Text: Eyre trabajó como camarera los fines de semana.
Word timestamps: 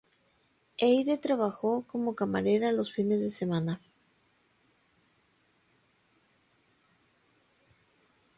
Eyre 0.79 1.19
trabajó 1.19 1.83
como 1.85 2.15
camarera 2.15 2.71
los 2.71 2.91
fines 2.91 3.21
de 3.21 3.29
semana. 3.29 3.79